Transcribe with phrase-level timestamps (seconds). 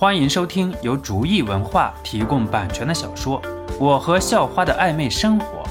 [0.00, 3.42] 欢迎收听由竹意文化提供版权的小说
[3.80, 5.64] 《我和校花的暧昧生活》，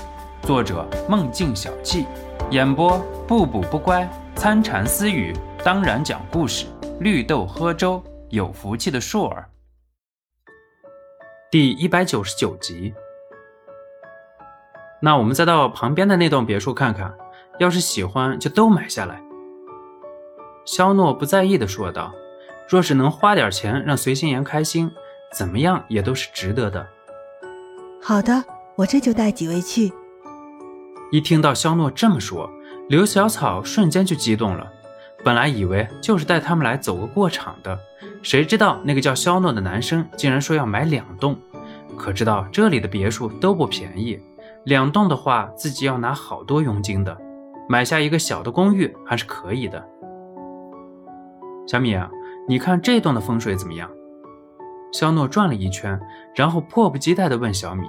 [0.45, 2.05] 作者梦境小憩，
[2.51, 4.05] 演播不补不乖、
[4.35, 6.65] 参禅私语，当然讲故事，
[6.99, 9.49] 绿豆喝粥，有福气的硕儿。
[11.49, 12.93] 第一百九十九集。
[15.01, 17.15] 那我们再到旁边的那栋别墅看看，
[17.59, 19.23] 要是喜欢就都买下来。
[20.65, 22.13] 肖诺不在意的说道。
[22.67, 24.91] 若是能花点钱让随心言开心，
[25.31, 26.85] 怎么样也都是值得的。
[28.01, 28.43] 好的，
[28.75, 29.91] 我这就带几位去。
[31.11, 32.49] 一听到肖诺这么说，
[32.89, 34.67] 刘小草瞬间就激动了。
[35.23, 37.79] 本来以为就是带他们来走个过场的，
[38.21, 41.37] 谁知道那个叫肖诺的男生竟然说要买两栋。
[41.97, 44.19] 可知道这里的别墅都不便宜，
[44.65, 47.17] 两栋的话自己要拿好多佣金的，
[47.69, 49.83] 买下一个小的公寓还是可以的。
[51.65, 52.09] 小米啊。
[52.49, 53.89] 你看这栋的风水怎么样？
[54.93, 55.99] 肖诺转了一圈，
[56.33, 57.85] 然后迫不及待地问小米：“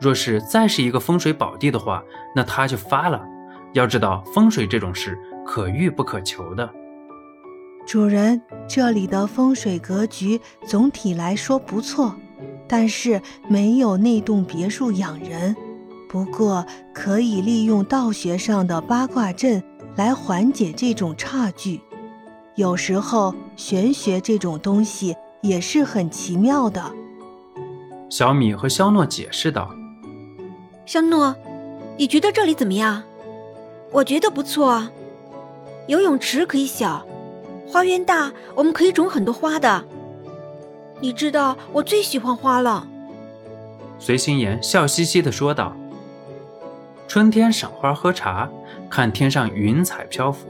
[0.00, 2.02] 若是再是一个风水宝地的话，
[2.34, 3.22] 那他就发了。
[3.74, 6.68] 要知道风水这种事可遇不可求的。”
[7.86, 12.12] 主人，这里的风水格局总体来说不错，
[12.66, 15.54] 但是没有那栋别墅养人。
[16.08, 19.62] 不过可以利用道学上的八卦阵
[19.94, 21.80] 来缓解这种差距。
[22.54, 26.82] 有时候玄学这种东西也是很奇妙的。
[28.10, 29.70] 小米和肖诺解释道
[30.84, 31.34] ：“肖诺，
[31.96, 33.02] 你觉得这里怎么样？
[33.90, 34.86] 我觉得不错，
[35.86, 37.06] 游泳池可以小，
[37.66, 39.84] 花园大，我们可以种很多花的。
[41.00, 42.86] 你知道我最喜欢花了。”
[43.98, 45.74] 随心言笑嘻嘻地说道
[47.08, 48.50] ：“春天赏花喝茶，
[48.90, 50.48] 看天上云彩漂浮。”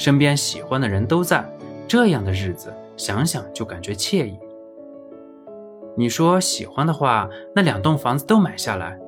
[0.00, 1.44] 身边喜欢的人都在，
[1.86, 4.40] 这样的日子想想就感觉惬意。
[5.94, 8.98] 你说喜欢的话，那两栋房子都买下来。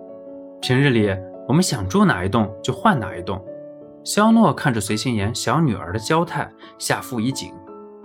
[0.60, 1.08] 平日里
[1.48, 3.42] 我们想住哪一栋就换哪一栋。
[4.04, 6.46] 肖诺看着随心言小女儿的娇态，
[6.76, 7.54] 下腹一紧，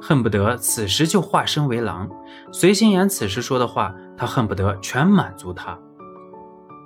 [0.01, 2.09] 恨不得此时就化身为狼。
[2.53, 5.77] 随心言此时说的话，他恨不得全满足她。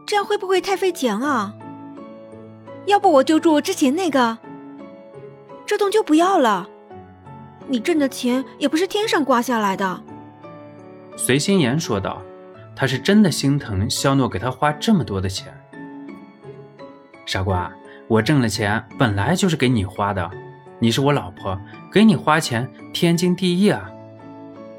[0.08, 1.54] 这样会不会太费钱啊？
[2.88, 4.40] 要不我就住之前那个。
[5.72, 6.68] 这栋就不要了，
[7.70, 10.02] 你挣的钱也不是天上刮下来的。”
[11.16, 12.22] 随心言说道
[12.76, 15.48] ，“他是真的心疼肖诺给他花这么多的钱。
[17.26, 17.72] 傻瓜，
[18.10, 20.30] 我挣了钱本来就是给你花的，
[20.78, 21.58] 你是我老婆，
[21.90, 23.90] 给你花钱天经地义啊。”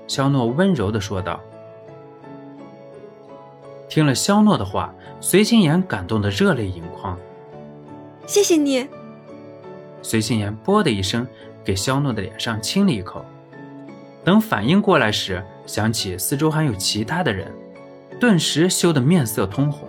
[0.07, 1.41] 肖诺温柔的说道。
[3.89, 7.19] 听了肖诺的话，随心言感动的热泪盈眶。
[8.27, 8.87] 谢谢你。
[10.03, 11.27] 随心言“啵”的一声，
[11.65, 13.25] 给肖诺的脸上亲了一口。
[14.25, 17.51] 等反应过来时，想起四周还有其他的人，
[18.21, 19.89] 顿时羞得面色通红。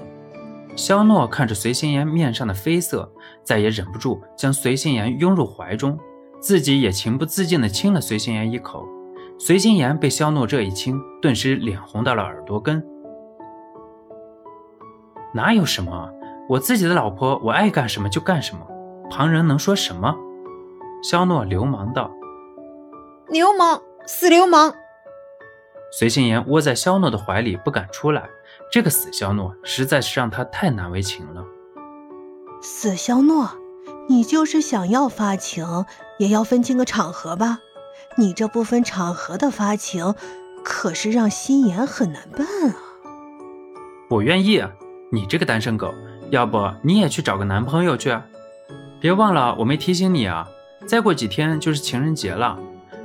[0.76, 3.12] 肖诺看着随心言面上的绯色，
[3.44, 6.00] 再也忍不住将随心言拥入怀中，
[6.40, 8.88] 自己也情不自禁地亲了随心言一口。
[9.38, 12.84] 随心言被肖诺这一亲，顿时脸红到了耳朵根。
[15.34, 16.10] 哪有什么，
[16.50, 18.66] 我自己的老婆，我爱干什么就干什么。
[19.16, 20.16] 旁人能说什么？
[21.04, 22.10] 肖诺流氓道
[23.30, 24.74] ：“流氓，死流氓！”
[25.94, 28.28] 随心言窝在肖诺的怀里不敢出来。
[28.72, 31.46] 这个死肖诺实在是让他太难为情了。
[32.60, 33.52] 死肖诺，
[34.10, 35.86] 你就是想要发情，
[36.18, 37.60] 也要分清个场合吧？
[38.18, 40.16] 你这不分场合的发情，
[40.66, 42.76] 可是让心言很难办啊！
[44.10, 44.72] 我愿意啊！
[45.12, 45.94] 你这个单身狗，
[46.32, 48.18] 要不你也去找个男朋友去？
[49.04, 50.48] 别忘了，我没提醒你啊！
[50.88, 52.58] 再过几天就是情人节了，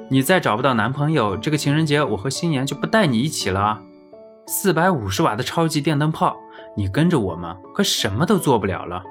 [0.08, 3.82] 你再找不到男朋友，这个情人节我和心妍就不带你一起了。
[4.46, 6.36] 四百五十瓦的超级电灯泡，
[6.76, 9.02] 你跟着我们可什么都做不了了。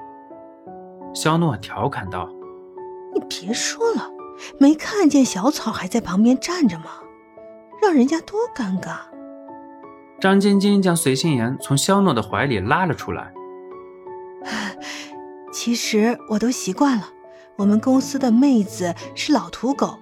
[1.14, 2.26] 肖诺调侃道
[3.14, 4.10] ：“你别说了，
[4.58, 6.86] 没看见小草还在旁边站着吗？
[7.82, 9.00] 让人家多尴尬。”
[10.18, 13.30] 张晶晶将随心妍从肖诺的怀里拉了出来。
[15.50, 17.08] 其实我都习惯了，
[17.56, 19.98] 我们公司的妹子是老土狗，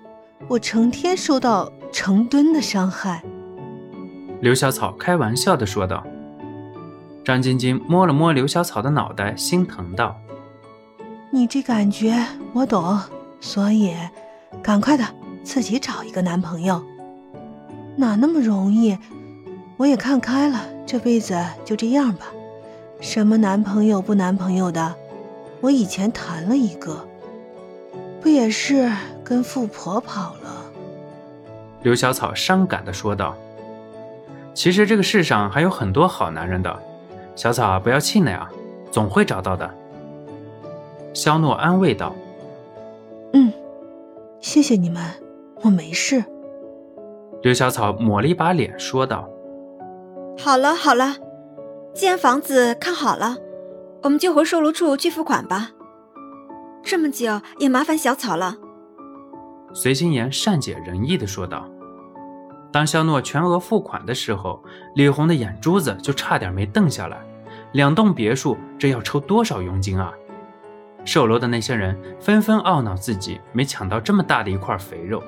[0.49, 3.23] 我成天受到成吨的伤害。
[4.41, 6.05] 刘小草开玩笑的说道。
[7.25, 10.17] 张晶晶摸了摸刘小草的脑袋，心疼道
[11.33, 13.01] ：“你这感觉我懂，
[13.41, 13.95] 所以
[14.63, 15.05] 赶快的
[15.43, 16.81] 自己找一个男朋友，
[17.97, 18.97] 哪那么容易？
[19.77, 22.27] 我也看开了，这辈子就这样吧，
[23.01, 24.95] 什么男朋友不男朋友的。”
[25.67, 26.97] 我以前谈了一个，
[28.21, 28.89] 不也是
[29.25, 30.65] 跟富婆跑了？
[31.83, 33.35] 刘小草伤感的说道。
[34.55, 36.81] 其实这个世上还有很多好男人的，
[37.35, 38.49] 小草不要气馁啊，
[38.93, 39.69] 总会找到的。
[41.13, 42.15] 肖诺安慰道
[43.35, 43.53] ：“嗯，
[44.39, 45.03] 谢谢你们，
[45.63, 46.23] 我没事。”
[47.43, 49.29] 刘小草抹了一把脸，说道
[50.39, 51.17] ：“好了好了，
[51.93, 53.37] 既然房子看好了，
[54.03, 55.71] 我们就回售楼处去付款吧。
[56.83, 58.57] 这么久也麻烦小草了。”
[59.75, 61.69] 随心言善解人意的说道。
[62.73, 64.63] 当肖诺全额付款的时候，
[64.95, 67.19] 李红的眼珠子就差点没瞪下来。
[67.73, 70.13] 两栋别墅，这要抽多少佣金啊？
[71.05, 75.23] 售楼的那些人纷纷懊恼自己没抢到这么大的一块肥肉。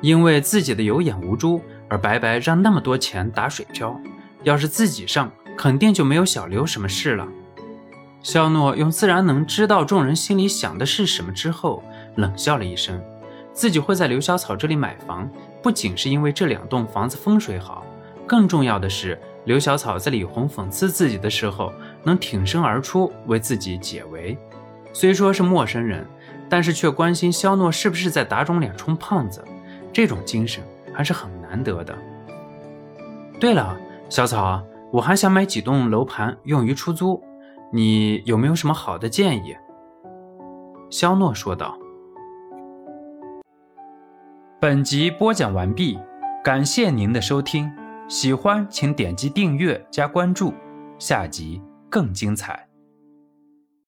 [0.00, 3.98] 因为自己的有眼无珠而白白让那么多钱打水漂，
[4.42, 7.26] 要是自己上，肯定就没有小刘什么事了。
[8.24, 11.82] 肖诺用自然能知道众人心里想的是什么之后，
[12.16, 12.98] 冷笑了一声。
[13.52, 15.28] 自己会在刘小草这里买房，
[15.62, 17.84] 不仅是因为这两栋房子风水好，
[18.26, 21.70] 更重要的是刘小草在李红讽刺自己的时候
[22.02, 24.36] 能挺身而出为自己解围。
[24.94, 26.06] 虽说是陌生人，
[26.48, 29.44] 但是却关心肖诺是不是在打肿脸充胖子。
[29.92, 31.94] 这种精神还是很难得的。
[33.38, 33.76] 对了，
[34.08, 37.22] 小草，我还想买几栋楼盘用于出租，
[37.72, 39.56] 你有没有什么好的建议？
[40.90, 41.76] 肖诺说道。
[44.60, 45.98] 本集播讲完毕，
[46.42, 47.70] 感谢您的收听，
[48.08, 50.54] 喜欢请点击订阅加关注，
[50.98, 52.66] 下集更精彩。